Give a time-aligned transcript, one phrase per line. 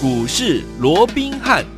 [0.00, 1.77] 股市罗宾汉。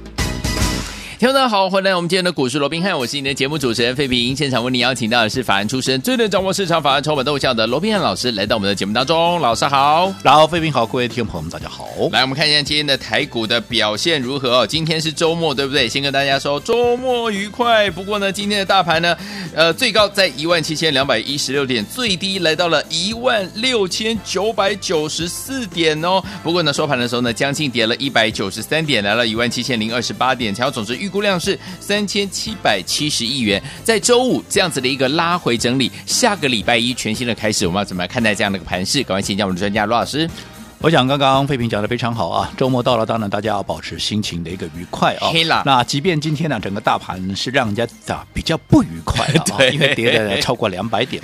[1.20, 4.34] 听众大家好，欢迎来到我们今天的股市罗宾汉，我是你的节目主持人费平。
[4.34, 9.38] 现场为你邀请到的是法案出身、最能掌握市场法案筹码动向的罗宾汉老师，来到我们的节目当中。
[9.38, 11.86] 老师好，然后费平好，各位听众朋友们大家好。
[12.10, 14.66] 来，我们看一下今天的台股的表现如何。
[14.66, 15.86] 今天是周末，对不对？
[15.86, 17.90] 先跟大家说周末愉快。
[17.90, 19.14] 不过呢，今天的大盘呢，
[19.54, 26.22] 呃，最高在一万七千两百一十六点，最低来到了一万六千九百九十四点哦。
[26.42, 33.60] 不过呢，收盘的时候呢，将近跌了一百九十三点，来了一万七千零二十八点，然后总值预估量是三千七百七十亿元。
[33.82, 39.02] 在周五这样子的一个拉回整理，下个礼拜一全新的开始，我们要怎么来看待这样的一个盘势？
[39.02, 40.30] 赶快请教我们的专家罗老师。
[40.78, 45.28] 我想刚刚费平讲的非常好啊，周末到了，当然大家要保持心情的一个愉快啊。
[45.64, 51.22] 那即便今天呢，整个大盘是让人家啊比较不愉快的啊， 因为跌了超过两百点。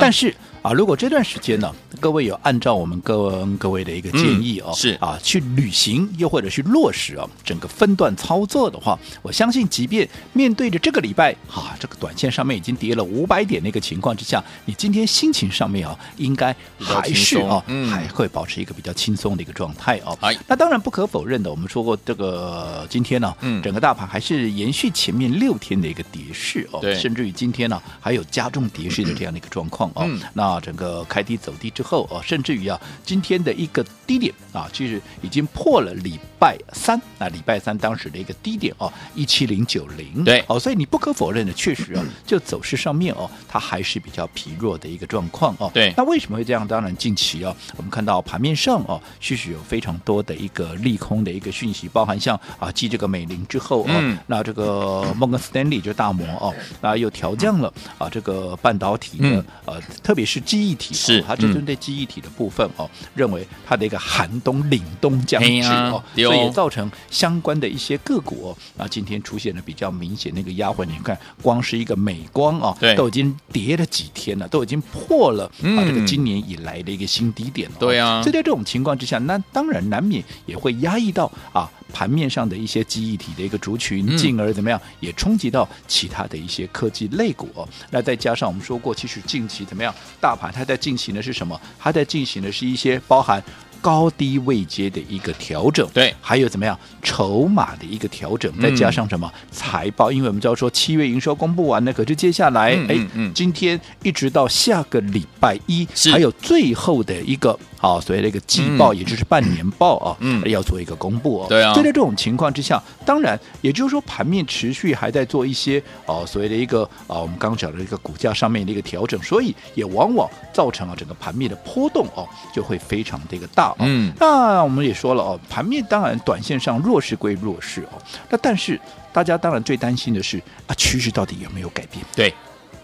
[0.00, 0.34] 但是。
[0.62, 20.18] 啊，如果这段时间呢，各位有按照我们各各位的一个建议哦，嗯、是啊，去履行又或者去落实啊，整个分段操作的话，我相信，即便面对着这个礼拜啊，这个短线上面已经跌了五百点的一个情况之下，你今天心情上面啊，应该还是啊，嗯、还会保持一个比较轻松的一个状态哦。
[20.20, 30.04] 哎，那当然不可否认的，我们说过这个今天呢，嗯，整个大盘还是延续前面六天的一个跌势哦，甚至于今天呢，还有加重跌势的这样的一个状况哦。
[30.06, 30.60] 嗯，那。
[30.66, 40.24] 整个开低走低之后啊，甚至于啊，今天的一个低点啊，其实已经破了礼拜三啊，礼拜三当时的一个低点哦，一七零九零。
[40.24, 45.70] 对，哦，所以你不可否认的，确实啊， 就走势上面哦，它还是比较疲弱的一个状况哦。
[45.72, 46.66] 对，那为什么会这样？
[46.66, 70.86] 当然，近期啊，我们看到盘面上哦，确实有非常多的一个利空的一个讯息，包含像啊，继这个美林之后啊，嗯、那这个摩根斯丹利就大摩哦，那又调降了啊，这个半导体的、嗯、呃，特别是记忆体是，它针对记忆体的部分哦，认为它的一个寒冬凛冬将至哦，所以也造成相关的一些个股哦，啊，今天出现了比较明显的一个压回。
[70.86, 77.76] 你看，光是一个美光啊，都已经跌了几天了，都已经破了啊这个今年以来的一个新低点了。
[77.78, 81.70] 对啊，所以在这种情况之下，那当然难免也会压抑到啊。
[81.92, 87.68] 盘面上的一些记忆体的一个族群，进而怎么样也冲击到其他的一些科技类股哦。
[87.90, 91.58] 那再加上我们说过，其实近期怎么样，大盘它在进行的是什么？
[91.78, 93.42] 它在进行的是一些包含
[93.86, 100.10] 高低位阶的一个调整，对，还有怎么样筹码的一个调整，再加上什么财报？
[100.10, 102.98] 因为我们知道说七月营收公布完了，可是接下来哎，
[103.32, 107.56] 今天一直到下个礼拜一，还有最后的一个。
[107.78, 111.46] 啊，所谓的一个季报，也就是半年报啊，嗯，要做一个公布哦。
[111.46, 111.74] 对啊。
[111.74, 123.84] 所以在这种情况之下，当然，也就是说，盘面持续还在做一些哦，所谓的一个啊，我们刚刚讲的一个股价上面的一个调整，所以也往往造成了整个盘面的波动哦，就会非常的一个大哦。
[123.86, 124.12] 嗯。
[124.18, 128.80] 那我们也说了哦，盘面当然短线上弱势归弱势哦，那但是
[129.12, 132.04] 大家当然最担心的是啊，趋势到底有没有改变？
[132.14, 132.32] 对。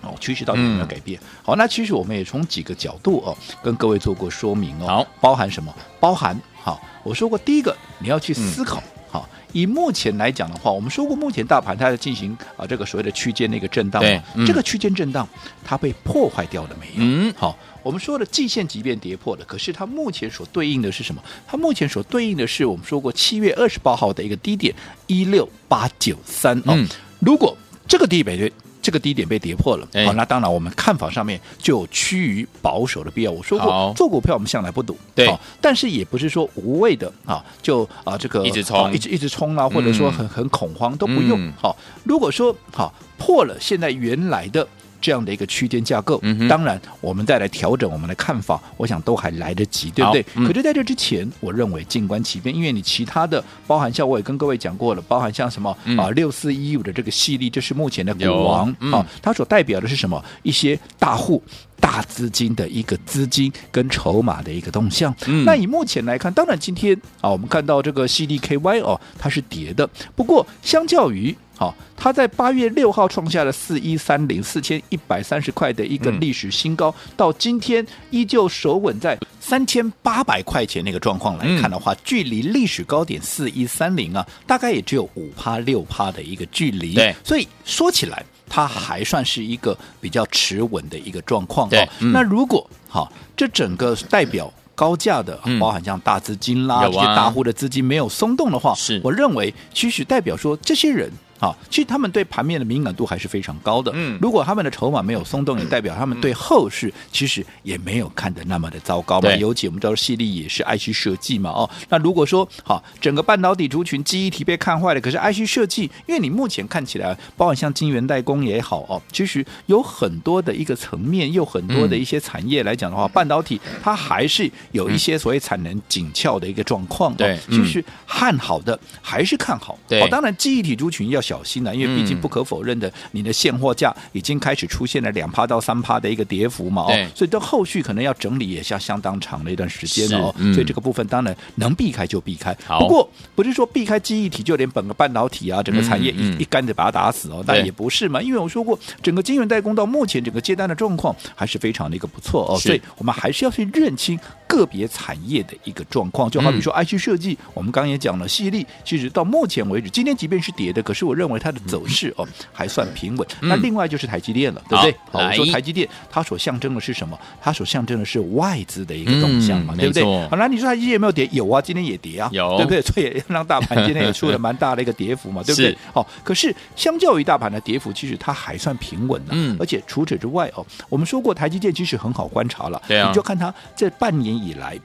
[0.05, 1.17] 哦，趋势到底有没有改变？
[1.21, 4.87] 嗯、好，那其实我们也从几个角度哦，跟各位做过说明哦。
[4.87, 5.73] 好，包含什么？
[6.01, 8.83] 包含好，我说过第一个，你要去思考。
[9.09, 14.03] 好、嗯，以目前来讲的话，我们说过，目前大盘它在进行啊这个所谓的区间的一个震荡。
[14.03, 15.29] 对，嗯、这个区间震荡
[15.63, 16.95] 它被破坏掉了没有？
[16.97, 21.23] 嗯，好，我们说的季线即便跌破了，可是它目前所对应的是什么？
[21.47, 24.75] 它目前所对应的是我们说过七月二十八号的一个低点
[25.07, 26.61] 一六八九三。
[26.67, 26.87] 嗯，
[27.19, 27.57] 如果
[27.89, 33.31] 这个低点这个低点被跌破了，好、哦，那当然我们看法上面就有趋于保守的必要。
[33.31, 41.53] 我说过，做股票我们向来不赌，对、哦，但是也不是说无谓的啊，就啊这个一直冲、啊，一直一直冲啊，或者说很很恐慌、嗯、都不用。
[41.57, 44.67] 好、哦，如果说好、啊、破了现在原来的。
[45.03, 50.25] 这样的一个区间架构，嗯、当然我们再来调整我们的看法，我想都还来得及，对不对？
[50.37, 60.25] 嗯、可是在这之前，我认为静观其变，因为你其他的包含像我也跟各位讲过了，包含像什么、嗯、啊六四一五的这个系列，这是目前的股王、嗯、啊，它所代表的是什么？
[60.45, 61.43] 一些大户、
[61.81, 65.13] 大资金的一个资金跟筹码的一个动向。
[65.27, 86.95] 嗯、那以目前来看，当然今天啊，我们看到这个 CDKY 哦，它是跌的，不过相较于好，它在八月六号创下了四一三零四千一百三十块的一个历史新高，嗯、到今天依旧守稳在三千八百块钱那个状况来看的话，嗯、距离历史高点四一三零啊，大概也只有五趴六趴的一个距离。
[86.95, 91.69] 对，所以说起来，它还算是一个比较持稳的一个状况。
[91.69, 101.09] 对，嗯、那如果好，这整个代表高价的，包含像大资金啦、嗯、这些大户的资金没有松动的话，是我认为其实代表说这些人。
[101.43, 103.91] 好，其实他们对盘面的敏感度还是非常高的。
[103.97, 109.29] 嗯，如果他们的筹码没有松动，也代表他们对后市其实也没有看得那么的糟糕嘛。
[109.29, 109.41] 对。
[109.41, 127.13] 尤其我们知道矽力也是 IC 设计嘛，哦，那如果说好，整个半导体族群记忆体被看坏了，可是 IC 设计，因为你目前看起来，包括像晶圆代工也好哦，其实有很多的一个层面，又很多的一些产业来讲的话，嗯、半导体它还是有一些所谓产能紧俏的一个状况。
[127.17, 129.77] 对、嗯，其实看好的还是看好。
[129.89, 136.83] 对，哦，当然记忆体族群要小心了，因为毕竟不可否认的，你的现货价已经开始出现了两趴到三趴的一个跌幅嘛。
[136.83, 140.35] 哦，所以到后续可能要整理也是要相当长的一段时间哦。
[140.39, 142.53] 嗯、所以这个部分当然能避开就避开。
[142.81, 148.21] 不过不是说避开记忆体就连本个半导体啊，整个产业一、一竿子把它打死哦，但也不是嘛。
[148.21, 152.59] 因为我说过，整个晶圆代工到目前整个接单的状况还是非常的一个不错哦。
[152.59, 154.19] 所以我们还是要去认清
[154.53, 156.31] 个别产业的一个状况。
[156.31, 163.27] 就好比说 IC 设计，我们刚刚也讲了，矽力其实到目前为止，今天即便是跌的，可是我认为它的走势哦还算平稳。
[163.41, 164.95] 那另外就是台积电了，对不对？
[165.11, 167.19] 好，我说台积电它所象征的是什么？
[167.41, 170.05] 它所象征的是外资的一个动向嘛，对不对？
[170.29, 171.29] 好，那你说台积电有没有跌？
[171.33, 172.83] 有啊，今天也跌啊，有，对不对？
[172.93, 175.77] 所以让大盘今天也出了蛮大的一个跌幅嘛，对不对？
[175.93, 179.33] 好，可是相较于大盘的跌幅，其实它还算平稳的。
[179.33, 184.79] 嗯，而且除此之外哦，我们说过台积电其实很好观察了，对啊，你就看它这半年以来。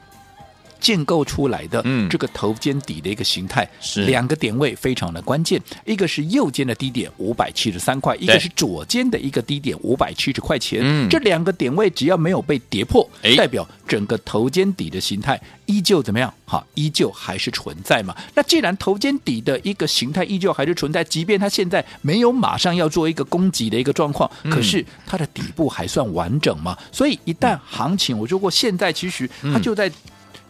[0.79, 3.67] 建构出来的这个头肩底的一个形态，
[4.05, 10.79] 两个点位非常的关键，一个是右肩的低点五百七十三块，一个是左肩的一个低点五百七十块钱。
[10.83, 16.33] 嗯，这两个点位只要没有被跌破，代表整个头肩底的形态依旧怎么样？
[16.45, 18.15] 好，依旧还是存在嘛。
[18.33, 26.77] 那既然头肩底的一个形态依旧还是存在，即便它现在没有马上要做一个攻击的一个状况，可是它的底部还算完整嘛。
[26.91, 29.91] 所以一旦行情，我说过，现在其实它就在。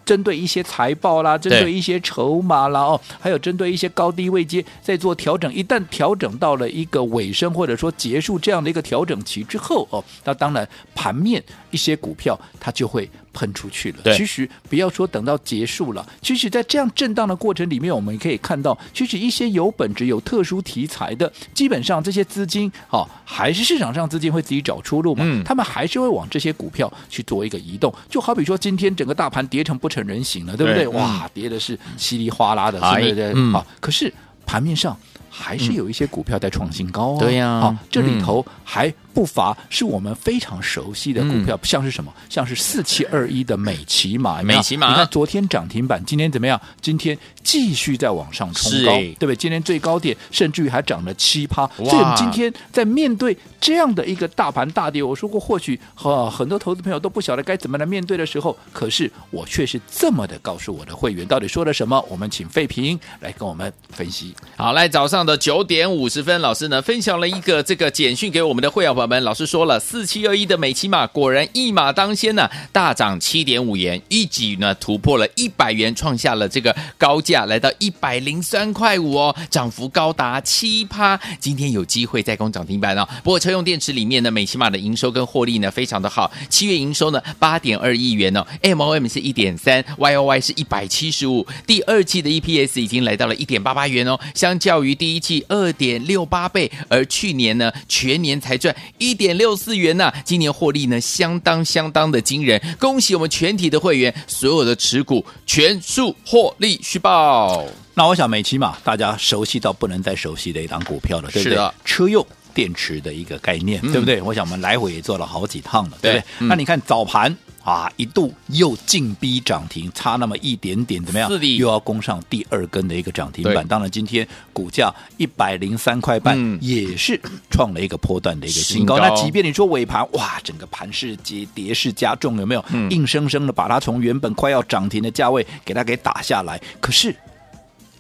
[0.08, 5.54] 针对一些财报啦，针对一些筹码啦，哦，还有针对一些高低位阶在做调整。
[5.54, 13.10] 一旦调整到了一个尾声，或者说结束这样的一个调整期之后，哦，那当然盘面一些股票它就会。
[13.38, 14.16] 喷出去了。
[14.16, 25.24] 其实不要说等到结束了，其实，在这样震荡的过程里面，我们可以看到，其实一些有本质、有特殊题材的，基本上这些资金，哦，还是市场上资金会自己找出路嘛。
[25.24, 27.94] 嗯，他们还是会往这些股票去做一个移动。
[28.10, 30.86] 就好比说，今天整个大盘跌成不成人形了，对不对？
[30.86, 33.34] 对，哇，跌的是稀里哗啦的，是不是？
[33.36, 34.12] 嗯，好，可是
[34.48, 34.98] 盘面上
[35.38, 37.20] 还是有一些股票在创新高啊。
[37.20, 38.94] 对呀，好，这里头还。
[39.18, 42.14] 不乏是我们非常熟悉的股票，嗯、像是什么？
[42.30, 46.62] 像是四七二一的美琪马，美琪马，你看昨天涨停板，今天怎么样？
[46.80, 49.36] 今天继续在往上冲高，对不对？
[49.36, 51.66] 今天最高点甚至于还涨了七趴。
[51.78, 62.00] 所以我们今天在面对这样的一个大盘大跌，我说过，或许和很多投资朋友都不晓得该怎么来面对的时候，可是我却是这么的告诉我的会员，到底说了什么？
[62.08, 64.36] 我们请费平来跟我们分析。
[64.56, 69.08] 好，来早上的九点五十分，老师呢分享了一个这个简讯给我们的会员朋友。
[69.08, 81.20] 们老师说了，四七二一的美琪玛果然一马当先呢，大涨七点五元，一举呢突破了一百元，创下了这个高价，来到一百零三块五哦，涨幅高达七趴。
[81.40, 83.08] 今天有机会再攻涨停板哦。
[83.24, 98.76] 不过车用电池里面呢，美琪玛的营收跟获利呢非常的好，七月营收呢八点二亿元哦，MOM 是一点三，YOY 是一百七十五，第二季的 EPS 已经来到了一点八八元哦，相较于第一季二点六八倍，而去年呢全年才赚。
[98.98, 107.66] 一点六四元呐、啊，今年获利呢相当相当的惊人，恭喜我们全体的会员，所有的持股全数获利续报。
[107.94, 111.72] 那我想美期嘛，大家熟悉到不能再熟悉的一档股票了，对不对？
[111.84, 114.22] 车用电池的一个概念，嗯、对不对？
[114.22, 116.24] 我想我们来回也做了好几趟了，对不对？
[116.40, 117.36] 嗯、那你看早盘。
[117.68, 121.30] 啊，一度又进逼涨停，差那么一点点，怎么样？
[121.58, 123.68] 又要攻上第二根的一个涨停板。
[123.68, 127.20] 当然，今天股价一百零三块半，嗯，也是
[127.52, 128.96] 创了一个波段的一个新高。
[128.96, 129.10] 新高。
[129.10, 132.64] 那即便你说尾盘，哇，整个盘势跌跌势加重，有没有？
[132.70, 136.58] 嗯，硬生生的把它从原本快要涨停的价位给它给打下来。
[136.80, 137.14] 可是，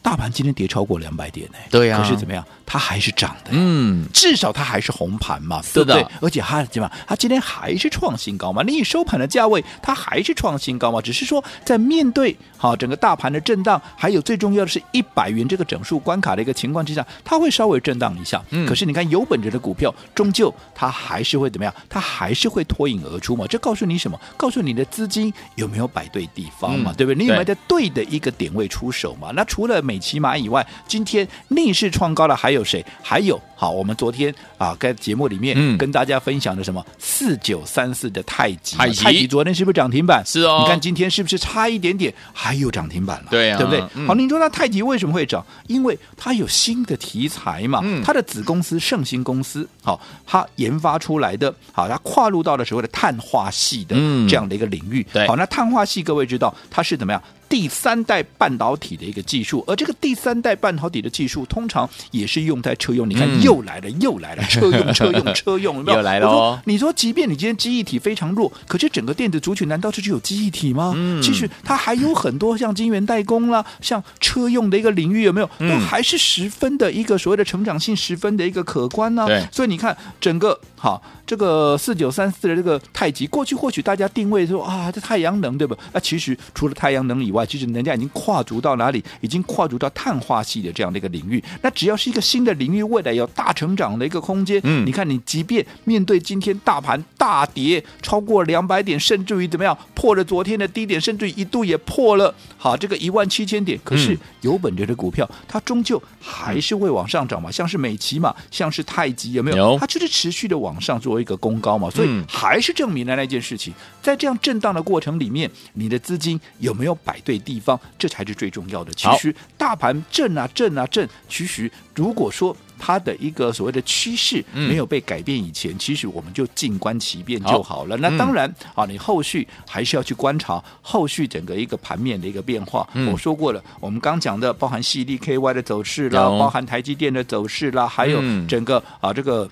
[0.01, 1.57] 大盘今天跌超过两百点呢。
[1.69, 1.97] 对呀。
[1.97, 2.41] 可是怎么样？
[2.69, 6.05] 它还是涨的，嗯，至少它还是红盘嘛，对不对？
[6.19, 6.91] 而且它怎么？
[7.07, 8.61] 它今天还是创新高嘛？
[8.61, 11.01] 你以收盘的价位，它还是创新高嘛？
[11.01, 18.43] 只是说在面对好整个大盘的震荡，还有最重要的是一百元这个整数关卡的一个情况之下，它会稍微震荡一下。
[18.49, 21.73] 嗯，可是你看有本质的股票，终究它还是会怎么样？
[21.87, 23.47] 它还是会脱颖而出嘛？
[23.47, 24.19] 这告诉你什么？
[24.35, 26.91] 告诉你的资金有没有摆对地方嘛？
[26.91, 27.17] 嗯、对不对？
[27.17, 29.31] 你有没有在对的一个点位出手嘛？
[29.33, 32.56] 那除了美琪马以外，今天逆势创高的还有。
[32.57, 32.85] 有谁？
[33.01, 40.21] 还有好，我们昨天啊，在节目里面跟大家分享的什么四九三四的太极，太极昨天是不是涨停板？
[40.25, 43.27] 是哦，你看今天是不是差一点点，还有涨停板了？
[43.29, 43.81] 对啊，对不对？
[43.95, 45.45] 嗯、好，你说那太极为什么会涨？
[45.67, 53.95] 因为它有新的题材嘛，嗯、它的子公司盛兴公司，好，它研发出来的，好，它跨入到了所谓的碳化系的
[54.27, 55.01] 这样的一个领域。
[55.09, 57.21] 嗯、对，好，那碳化系各位知道它是怎么样？
[57.49, 63.09] 第三代半导体的一个技术，而这个第三代半导体的技术，通常也是用在车用。
[63.09, 65.97] 你看，又来了，又来了， 车用，车用，车用，有没有？
[65.97, 66.59] 又来了哦。
[66.65, 70.93] 你说，即便你今天记忆体非常弱，可是整个电子族群难道就只有记忆体吗？
[70.95, 75.49] 嗯，其实它还有很多像晶圆代工啦，像车用的一个领域，有没有？
[75.59, 79.25] 都还是十分的一个所谓的成长性，十分的一个可观呢。
[79.25, 85.75] 对，所以你看，整个好这个四九三四的这个太极，过去或许大家定位说啊，这太阳能对吧？
[85.91, 89.03] 那其实除了太阳能以外，其实人家已经跨足到哪里？
[89.19, 91.43] 已经跨足到碳化系的这样的一个领域。
[91.61, 94.61] 那只要是一个新的领域，未来有大成长的一个空间。
[94.63, 103.77] 嗯，你看，你即便面对今天大盘大跌超过两百点，甚至于怎么样破了昨天的低点，甚至于一度也破了好这个一万七千点。
[103.83, 107.51] 可是有本质的股票，它终究还是会往上涨嘛。
[107.51, 109.77] 像是美琪嘛，像是太极，有没有？
[109.77, 111.89] 它就是持续的往上作为一个攻高嘛。
[111.89, 117.79] 所以还是证明了那件事情，在这样震荡的过程里面，你的资金有没有摆对地方？
[117.97, 118.91] 这才是最重要的。
[118.93, 127.97] 其实大盘震啊震啊震，其实如果说它的一个所谓的趋势没有被改变以前，嗯、其实我们就静观其变就好了。
[127.97, 132.87] 好那当然、嗯、啊，你后续还是要去观察后续整个一个盘面的一个变化。
[132.93, 139.49] 嗯、我说过了，我们刚讲的包含矽力 KY 的走势啦，包含台积电的走势啦，还有整个、嗯、啊这个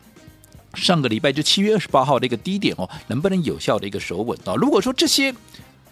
[0.75, 4.53] 上个礼拜就七月二十八号的一个低点哦，能不能有效的一个守稳啊？
[4.55, 5.34] 如果说这些。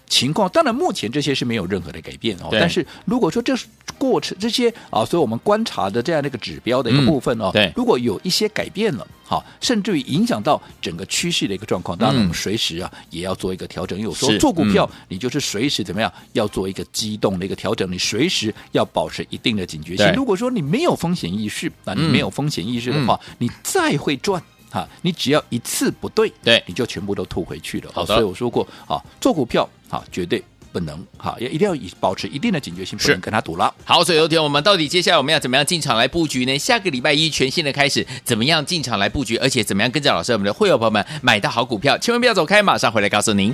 [0.06, 2.50] 情况当然，目前这些是没有任何的改变哦。
[2.52, 3.56] 但是如果说这
[3.98, 14.00] 过程这些啊，所以我们观察的这样的一个指标的一个部分哦，嗯、对，如果有一些改变了，好，甚至于影响到整个趋势的一个状况，当然我们随时啊也要做一个调整。
[14.00, 20.14] 有时候做股票，你就是随时怎么样要做一个机动的一个调整，你随时要保持一定的警觉性。
[20.14, 24.40] 如果说你没有风险意识，那你没有风险意识的话，嗯、你再会赚。
[24.74, 27.92] 哈，你只要一次不对，对，你就全部都吐回去了。
[27.94, 33.72] 好的，所以我说过，啊，做股票，好，绝对不能，哈，也一定要以保持一定的警觉性，不能跟他赌了。
[33.86, 36.58] 好，所以有天我们到底接下来我们要怎么样进场来布局呢？
[36.58, 39.38] 下个礼拜一全新的开始，怎么样进场来布局？
[39.38, 41.96] 而且怎么样跟着老师我们的会友朋友们买到好股票？
[42.00, 43.54] 千万不要走开，马上回来告诉您。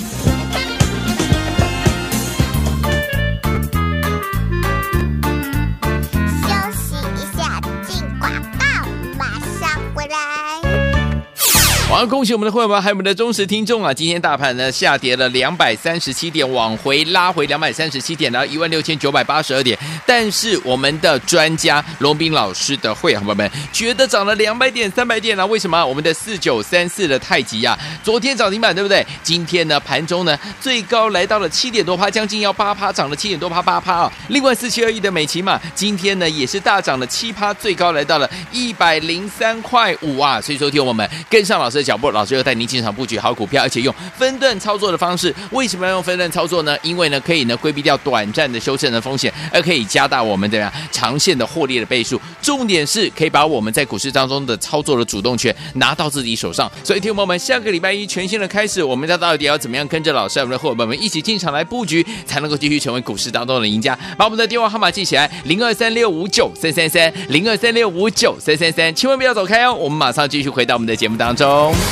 [12.00, 13.94] 好，恭喜我们的会员们，还有我们的忠实听众啊！
[13.94, 19.78] 今天大盘呢下跌了两百三十七点，往回拉回两百三十七点，然后一万六千九百八十二点。
[20.06, 25.86] 但是我们的专家龙斌老师的会员朋友们觉得涨了两百点、三百点了，为什么？
[25.86, 29.06] 我们的四九三四的太极啊，昨天涨停板对不对？
[29.22, 34.14] 今天呢盘中呢最高来到了七点多趴，将近要八趴，涨了七点多趴八趴啊！
[34.30, 40.40] 另外四七二一的美琪嘛，今天呢也是大涨了七趴，最高来到了一百零三块五啊！
[40.40, 41.89] 所以说，听我们跟上老师的。
[41.90, 45.34] 脚步，老师又带您进场布局好股票，而且用分段操作的方式。
[45.50, 46.78] 为什么要用分段操作呢？
[46.84, 52.22] 因为呢，可以呢规避掉短暂的修正的风险，而可以加大我们的长线的获利的倍数。
[52.44, 56.72] 重点是可以把我们在股市当中的操作的主动权拿到自己手上。
[56.84, 63.98] 所以，听众朋友们，下个礼拜一全新的开始，我们家到底要怎么样跟着老师，我们的伙伴们一起进场来布局，才能够继续成为股市当中的赢家？
[64.16, 69.74] 把我们的电话号码记起来：零二三六五九三三三，零二三六五九三三三，千万不要走开哦！
[69.74, 71.74] 我们马上继续回到我们的节目当中。
[71.80, 71.86] 在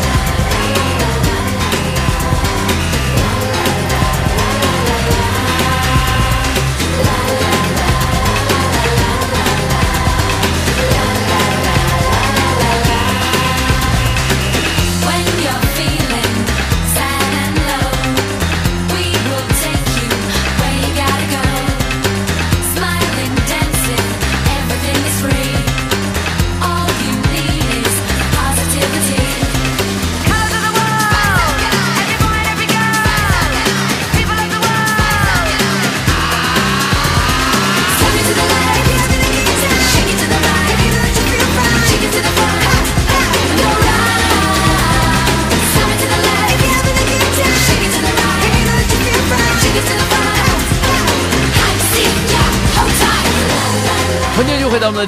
[0.00, 0.05] 我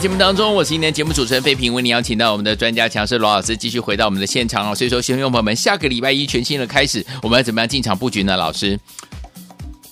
[0.01, 4.73] 节目当中，我是今天节目主持人费平，为您邀请到我们的专家强势罗老师继续回到我们的现场哦。
[4.73, 8.37] 所以说，新朋友们，下个礼拜一全新的开始，我们要怎么样进场布局呢？
[8.37, 8.79] 老师，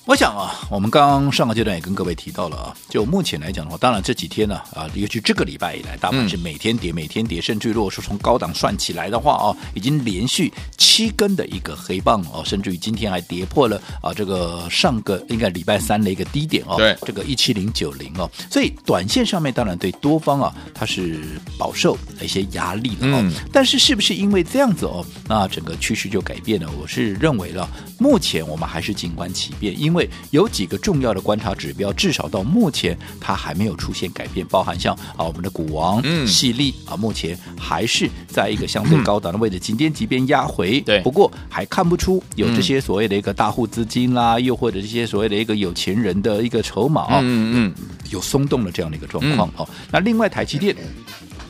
[0.06, 21.20] 我想啊，我们刚刚上个阶段也跟各位提到了啊，就目前来讲的话，当然这几天呢啊，尤其这个礼拜以来，大盘是每天跌，每天跌，甚至于如果说从高档算起来的话啊，已经连续七根的一个黑棒哦，甚至于今天还跌破了啊这个上个应该礼拜三的一个低点哦，对，这个一七零九零哦，所以短线上面当然对多方啊，它是
[21.58, 26.70] 饱受一些压力的哦，但是是不是因为这样子哦，那整个趋势就改变了？
[26.80, 47.74] 我是认为了，目前我们还是静观其变，因为因为有几个重要的观察指标，至少到目前它还没有出现改变，包含像啊我们的股王、嗯，矽力啊，目前还是在一个相对高档的位置，今天即便压回，对，不过还看不出有这些所谓的一个大户资金啦，嗯、又或者这些所谓的一个有钱人的一个筹码啊，嗯嗯，
[48.10, 49.74] 有松动的这样的一个状况哦、嗯。
[49.90, 50.76] 那另外台积电。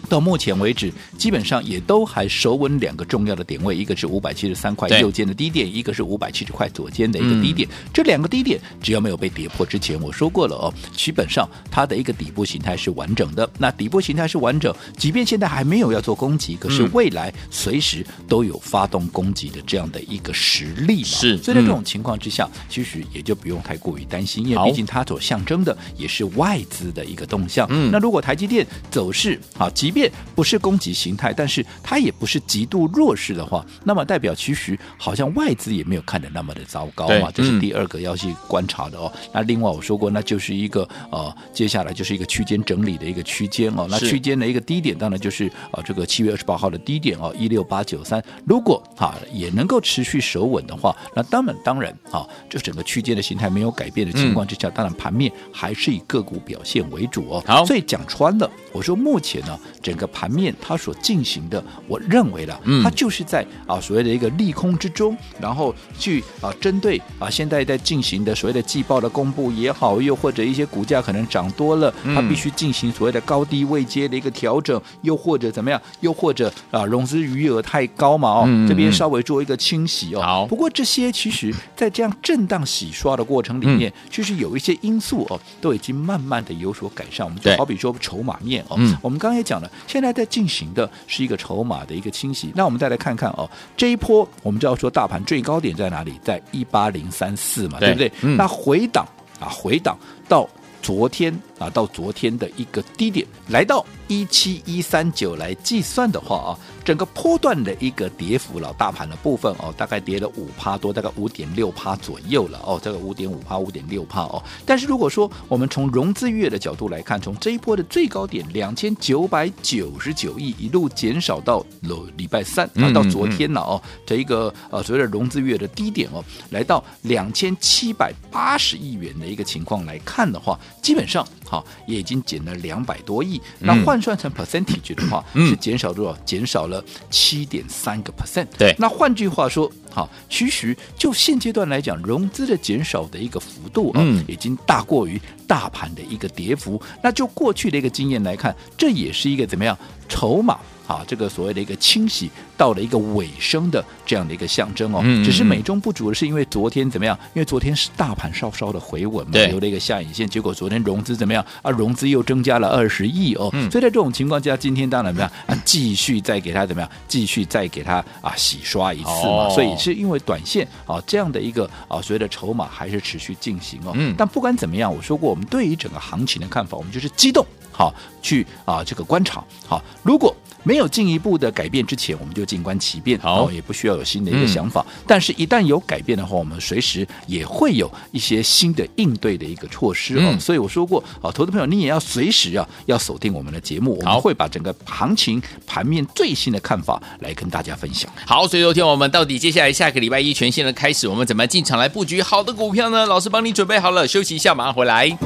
[0.08, 7.68] 到目前为止，基本上也都还守稳两个重要的点位，一个是五百七十三块右肩的低点，一个是五百七十块左肩的一个低点。
[7.68, 13.48] 嗯、这两个低点只要没有被跌破之前，我说过了哦，基本上它的一个底部形态是完整的。
[13.58, 21.08] 那底部形态是完整，即便现在还没有要做攻击，可是未来随时都有发动攻击的这样的一个实力嘛。
[21.08, 27.66] 是，所以在这种情况之下，嗯、其实也就不用太过于担心，因为毕竟它所象征的也是外资的一个动向。
[27.70, 39.10] 嗯，那如果台积电走势啊，即便不是攻击形态，但是它也不是极度弱势的话，那么代表其实好像外资也没有看得那么的糟糕嘛，这是第二个要去观察的哦。
[39.14, 43.86] 嗯、那另外我说过，那就是一个呃，接下来就是一个区间整理的一个区间哦。
[43.88, 48.22] 那区间的一个低点当然就是啊、呃，这个七月二十八号的低点哦，一六八九三。
[48.44, 57.42] 如果啊也能够持续守稳的话，那当然当然啊，就整个区间的形态没有改变的情况之下，嗯、当然盘面还是以个股表现为主哦。
[57.46, 60.26] 好，所以讲穿了，我说目前呢，整个盘。
[60.36, 80.20] 面它所进行的，我认为了，它就是在啊所谓的一个利空之中，然后去啊针对啊现在在进行的所谓的季报的公布也好，又或者一些股价可能涨多了，它必须进行所谓的高低位阶的一个调整，又或者怎么样，又或者啊融资余额太高嘛哦，这边稍微做一个清洗哦。
[80.20, 87.24] 好，不过这些其实在这样震荡洗刷的过程里面，其实有一些因素哦，都已经慢慢的有所改善。
[87.24, 90.06] 我们就好比说筹码面哦，我们刚刚也讲了，现在。
[90.16, 96.18] 在进行的是一个筹码的一个清洗，那我们再来看看哦，这一波我们就要说大盘最高点在哪里？
[96.24, 98.10] 在一八零三四嘛，对不对？
[98.22, 99.06] 嗯、那回档
[99.38, 100.48] 啊，回档到
[100.80, 106.58] 昨天啊，到昨天的一个低点，来到一七一三九来计算的话啊。
[106.86, 114.40] 整个波段的一个跌幅老，大盘的部分哦，大概跌了五趴多，大概五点六趴左右了哦，这个五点五趴，五点六趴哦。
[114.64, 133.40] 但是如果说我们从融资月的角度来看，从这一波的最高点两千九百九十九亿一路减少到了礼拜三啊，到昨天了哦，这一个呃所谓的融资月的低点哦，来到两千七百八十亿元的一个情况来看的话，基本上好也已经减了两百多亿。
[133.60, 136.16] 那换算成 percentage 的话，是减少多少？
[136.24, 136.84] 减少了。
[137.08, 138.74] 七点三个 percent，对。
[138.78, 146.80] 那换句话说，好，其实就现阶段来讲，融资的减少的一个幅度啊，嗯，已经大过于大盘的一个跌幅。
[147.02, 149.76] 那就过去的一个经验来看，这也是一个怎么样
[150.08, 150.58] 筹码？
[150.86, 157.18] 啊，这个所谓的一个清洗到了一个尾声的这样的一个象征哦，嗯嗯嗯，只是美中不足的是，因为昨天怎么样？
[157.34, 161.44] 因为昨天是大盘稍稍的回稳嘛，留了一个下影线，结果昨天融资怎么样？
[161.62, 165.30] 啊，融资又增加了二十亿哦，嗯，所以在这种情况下，今天当然怎么样？
[165.46, 166.90] 啊，继续再给它怎么样？
[167.08, 180.34] 继续再给它啊洗刷一次嘛，哦，所以是因为短线啊这样的一个啊所谓的筹码还是持续进行哦，嗯，但不管怎么样，我说过我们对于整个行情的看法，我们就是激动好去啊这个观察好，如果。
[180.66, 184.84] 没有进一步的改变之前，我们就静观其变，好，也不需要有新的一个想法。
[184.88, 190.22] 嗯、但是，一旦有改变的话，我们随时也会有一些新的应对的一个措施哦。
[190.24, 198.10] 嗯、所以我说过，好，投资朋友，你也要随时啊，要锁定我们的节目，我们会把整个行情盘面最新的看法来跟大家分享。
[198.26, 203.06] 好，所以昨天我们到底接下来下个礼拜一全线的开始，我们怎么进场来布局好的股票呢？
[203.06, 205.16] 老师帮你准备好了，休息一下，马上回来。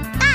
[0.00, 0.25] papá.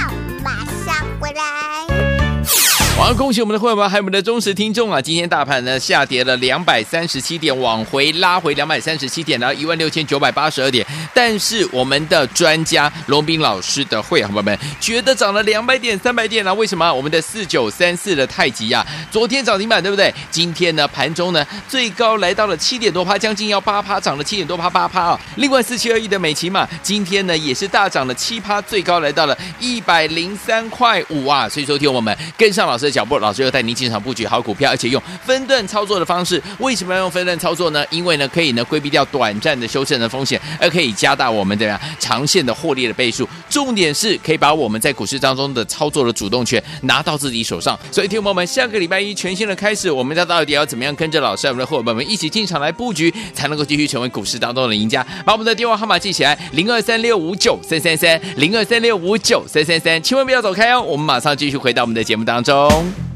[2.97, 5.01] 好恭喜我们的会员们，还有我们的忠实听众啊！
[5.01, 10.85] 今天大盘呢下跌了两百三十七点，往回拉回两百三十七点，然后一万六千九百八十二点。
[11.13, 16.53] 但是我们的专家龙斌老师的会员朋友们觉得涨了两百点、三百点呢？
[16.53, 16.93] 为什么？
[16.93, 20.13] 我们的四九三四的太极呀，昨天涨停板对不对？
[20.29, 25.19] 今天呢盘中呢最高来到了七点多趴，将近要八趴，涨了七点多趴八趴啊！
[25.37, 31.49] 另外四七二一的美琪嘛，今天呢也是大涨了七趴，最高来到了一百零三块五啊！
[31.49, 32.80] 所以说，听我们跟上老师。
[32.85, 36.41] 的脚步，老师又带您进场布局好股票，而且用分段操作的方式。
[36.59, 37.85] 为什么要用分段操作呢？
[37.89, 43.27] 因为呢，可以呢规避掉短暂的修正的风险，而可以加大我们的长线的获利的倍数。
[43.49, 47.77] 重点是可以把我们在股市当中的操作的主动权拿到自己手上。
[47.91, 55.05] 所以，听众朋友们，下个礼拜一全新的开始，我们家到底要怎么样跟着老师，我们的伙伴们一起进场来布局，才能够继续成为股市当中的赢家？
[55.25, 60.81] 把我们的电话号码记起来：零二三六五九三三三，零二三六五九三三三，千万不要走开哦！
[60.81, 62.70] 我们马上继续回到我们的节目当中。
[62.71, 63.10] 回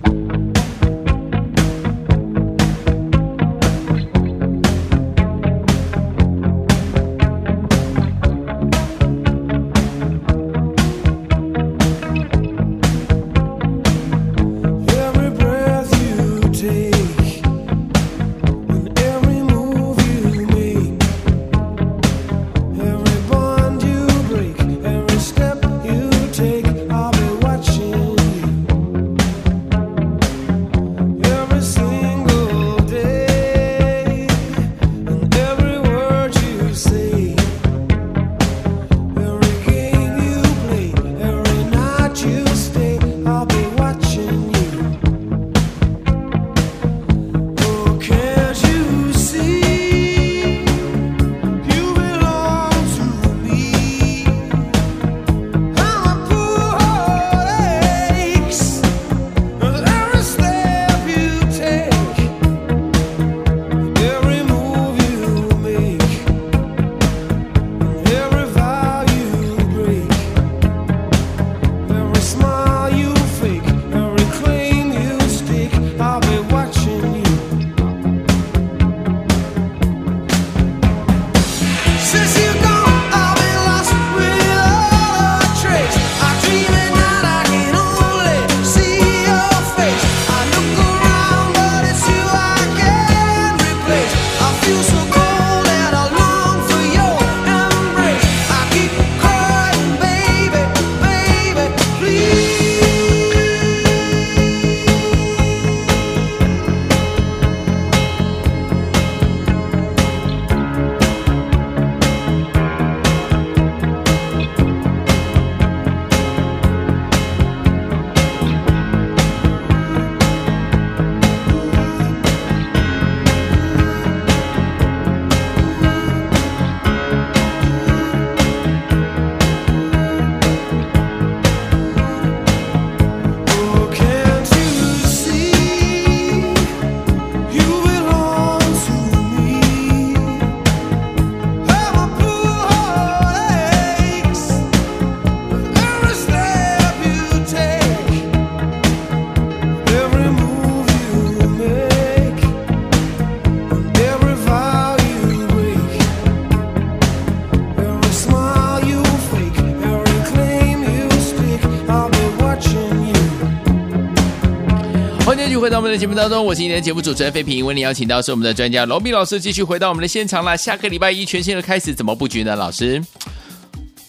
[165.96, 167.66] 的节目当中，我是今天的节目主持人费平。
[167.66, 170.56] 为你邀请到是我们的专家罗密老师，继续回到我们的现场啦。
[170.56, 172.54] 下个礼拜一全新的开始，怎么布局呢？
[172.54, 173.02] 老师？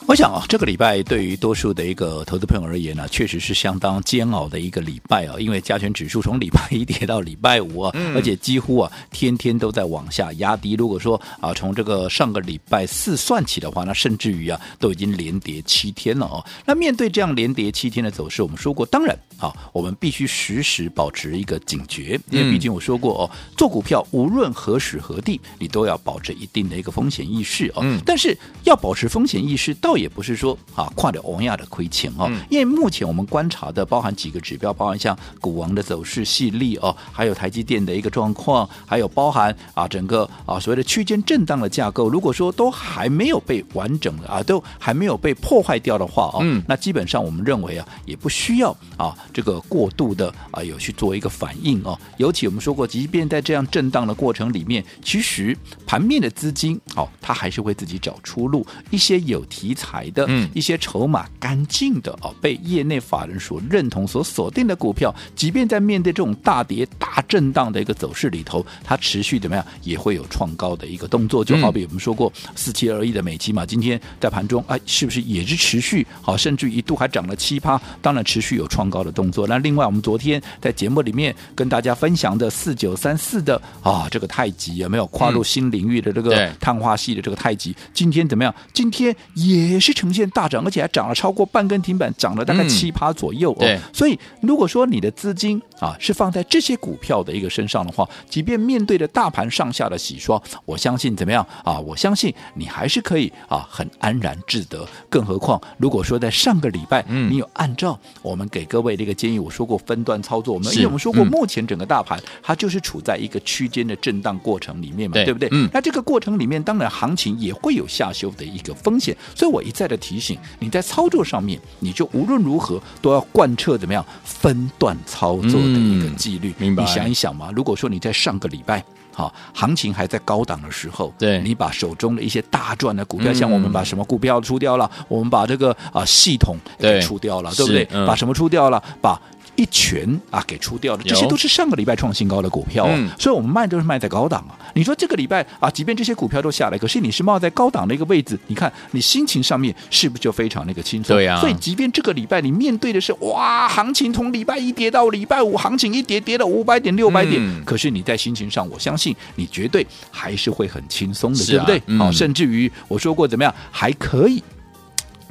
[0.09, 5.35] 我想啊，这个礼拜对于多数的一个投资朋友而言呢、啊，确实是相当煎熬的一个礼拜啊。
[5.37, 10.75] 因为加权指数从礼拜一跌到礼拜五啊，嗯、而且几乎啊天天都在往下压低。
[10.75, 16.45] 如果说啊，从这个上个礼拜四算起的话，那甚至于啊都已经连跌七天了哦。
[16.65, 27.81] 那面对这样连跌七天的走势，我们说过，当然啊，我们必须时时保持一个警觉，因为毕竟我说过哦，做股票无论何时何地，你都要保持一定的一个风险意识哦。
[27.83, 55.57] 嗯、但是要保持风险意识，到也不是说啊，跨着欧亚的亏钱哦，因为目前我们观察的包含几个指标，包含像股王的走势细粒哦，还有台积电的一个状况，还有包含啊整个啊所谓的区间震荡的架构，如果说都还没有被完整的啊，都还没有被破坏掉的话哦，嗯，那基本上我们认为啊，也不需要啊这个过度的啊有去做一个反应哦，尤其我们说过，即便在这样震荡的过程里面，其实
[55.87, 60.25] 盘面的资金哦，它还是会自己找出路，一些有题材的。
[60.29, 71.45] 嗯，一些筹码干净的哦，被业内法人所认同、所锁定的股票，即便在面对这种大跌、大震荡的一个走势里头，它持续怎么样，也会有创高的一个动作。
[71.45, 77.81] 就好比我们说过四七二一的美期嘛，今天在盘中哎，是不是也是持续好，甚至一度还涨了七趴？
[78.03, 79.47] 当然持续有创高的动作。
[79.47, 87.75] 那另外，我们昨天在节目里面跟大家分享的四九三四的啊，这个太极有没有跨入新领域的这个碳化系的这个太极？
[87.95, 88.53] 今天怎么样？
[88.73, 89.76] 今天也。
[89.77, 93.57] 也是呈现大涨，而且还涨了超过半根停板，涨了大概七趴左右哦。
[93.61, 101.79] 对，所以如果说你的资金啊是放在这些股票的一个身上的话，即便面对着大盘上下的洗刷，我相信怎么样啊？
[101.79, 104.87] 我相信你还是可以啊很安然自得。
[105.11, 115.49] 更何况，如果说在上个礼拜，嗯，你有按照我们给各位的一个建议，我说过分段操作，我们因为我们说过，目前整个大盘它就是处在一个区间的震荡过程里面嘛，对，对不对？
[115.53, 126.55] 嗯，那这个过程里面，当然行情也会有下修的一个风险，所以我一再的提醒你在操作上面，你就无论如何都要贯彻怎么样分段操作的一个纪律。
[126.59, 126.85] 明白？
[126.85, 128.83] 你想一想嘛，如果说你在上个礼拜。
[129.13, 137.89] 好，行情还在高档的时候，对，你把手中的一些大赚的股票，嗯、像我们把什么股票出掉了，我们把这个啊系统给出掉了，对，对不对？
[137.93, 138.83] 嗯、把什么出掉了？
[139.01, 139.19] 把。
[139.57, 144.57] 一拳啊，给出掉的，这些都是上个礼拜创新高的股票，啊，嗯、所以我们卖都是卖在高档啊。
[144.75, 151.17] 你说这个礼拜啊，即便这些股票都下来，可是你是冒在高档的一个位置，你看你心情上面是不是就非常那个轻松？
[151.17, 151.41] 对呀、啊。
[151.41, 161.99] 所以即便这个礼拜你面对的是哇，行情从礼拜一跌到礼拜五，行情一跌跌了五百点六百点，嗯、可是你在心情上，我相信你绝对还是会很轻松的，啊、对不对？
[161.99, 164.43] 好、嗯，甚至于我说过怎么样，还可以。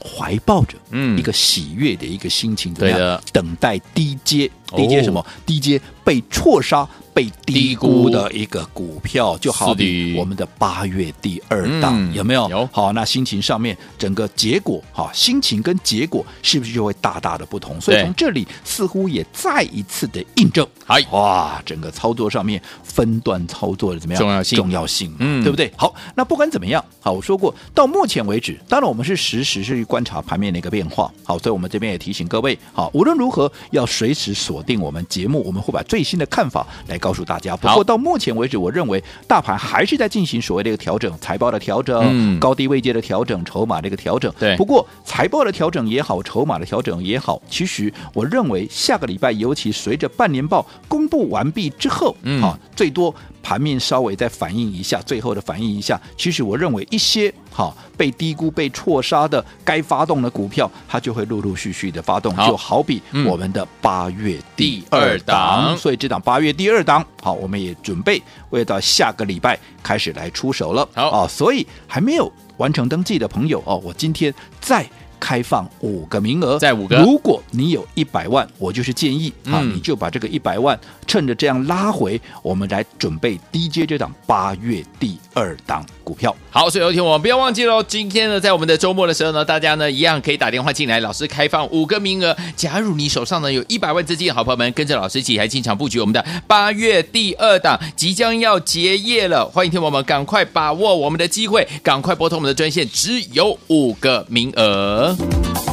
[0.03, 0.77] 怀抱着
[1.17, 5.25] 一个喜悦的一个心情，对的，等待低阶，低阶什么？
[5.45, 6.87] 低阶被错杀。
[7.15, 12.49] 被低估的一个股票，就好比我们的八月第二档，嗯、有没有？
[12.49, 12.69] 有。
[12.73, 17.79] 好，那心情上面整个结果，哈，心情跟结果是不是就会大大的不同？
[17.79, 24.19] 所以从这里似乎也再一次的印证，哎，哇，整个操作上面分段操作的怎么样？
[24.19, 25.71] 重要性，重要性，嗯，对不对？
[25.77, 36.99] 好，那不管怎么样，好，我说过，到目前为止，当然我们是实时去观察盘面的一个变化，好，所以我们这边也提醒各位，好，无论如何要随时锁定我们节目，我们会把最新的看法来。
[37.05, 44.33] 告诉大家，不过到目前为止，我认为大盘还是在进行所谓的一个调整，财报的调整，嗯、高低位阶的调整，筹码的一个调整。
[44.39, 53.13] 对，不过财报的调整也好，筹码的调整也好，其实我认为下个礼拜，尤其随着半年报公布完毕之后，嗯，啊，最多。
[53.45, 71.09] 盘面稍微再反应一下，最后的反应一下，其实我认为一些哈被低估、被错杀的该发动的股票，它就会陆陆续续的发动，好就好比我们的八月第二档，嗯、所以这档八月第二档，好，我们也准备为到下个礼拜开始来出手了，好。
[71.11, 74.83] 啊，所以还没有完成登记的朋友哦，我今天再。
[75.25, 76.97] 开放五个名额，在五个。
[76.97, 86.35] 如果你有一百万，我就是建议啊，嗯、你就把这个一百万趁着这样拉回，我们来准备 DJ 这档八月第二档股票。
[86.51, 92.37] 好，所以有听我们不要忘记喽，今天呢，在我们的周末的时候呢，大家呢一样可以打电话进来，老师开放五个名额。
[92.55, 105.14] 假如你手上呢有一百万资金，好朋友们跟着老师一起来进场布局我们的八月第二档，即将要结业了，欢迎听我们赶快把握我们的机会，赶快拨通我们的专线，只有五个名额。
[105.19, 105.64] love.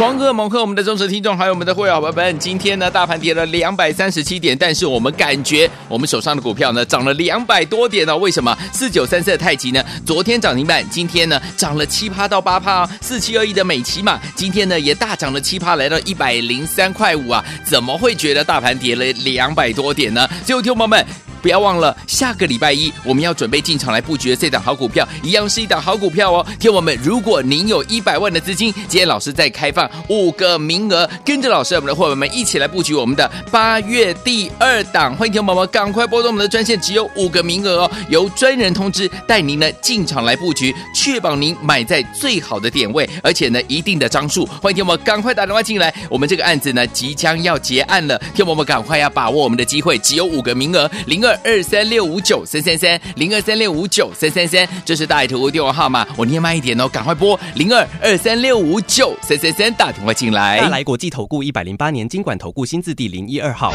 [0.00, 8.16] 狂贺猛贺我们的忠实听众，还有我们的会员朋友们，今天呢，大盘跌了两百三十七点，但是我们感觉我们手上的股票呢涨了两百多点呢、哦？
[8.16, 8.56] 为什么？
[8.72, 9.84] 四九三四的太极呢？
[10.06, 12.90] 昨天涨停板，今天呢涨了七趴到八趴、哦。
[13.02, 17.44] 四七二一的美琪嘛，今天呢也大涨了七趴，来到一百零三块五啊！
[17.62, 20.26] 怎么会觉得大盘跌了两百多点呢？
[20.46, 21.29] 最后听众们。
[21.40, 26.46] 不要忘了，下个礼拜一我们要准备进场来布局的这档好股票，一样是一档好股票哦。
[26.58, 35.16] 听我们，如果您有一百万的资金，今天老师再开放五个名额，跟着老师我们的伙伴们一起来布局我们的八月第二档。
[35.16, 44.44] 欢迎听友们赶快拨动我们的专线，只有五个名额哦，由专人通知带您呢进场来布局，确保您买在最好的点位，而且呢一定的张数。
[44.46, 51.29] 欢迎听友们赶快打电话进来，我们这个案子呢即将要结案了，听友们赶快要把握我们的机会，只有五个名额，零二。
[51.44, 60.60] 二三六五九三三三零二三六五九三三三，这是大爱投顾电话号码，我念慢一点哦，赶快拨零二二三六五九三三三，打电话进来。
[60.60, 63.72] 大来国际投顾一百零八年经管投顾新字第零一二号。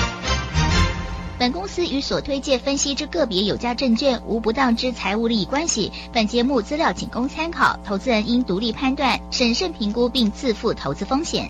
[1.37, 11.49] 本公司与所推介分析之个别有价证券无不当之财务利益关系，本节目资料仅供参考，投资人应独立判断、审慎评估并自负投资风险。